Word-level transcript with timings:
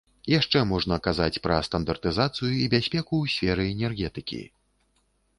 Яшчэ 0.31 0.59
можна 0.69 0.95
казаць 1.07 1.41
пра 1.43 1.57
стандартызацыю 1.67 2.49
і 2.61 2.63
бяспеку 2.75 3.13
ў 3.23 3.25
сферы 3.35 3.63
энергетыкі. 3.75 4.41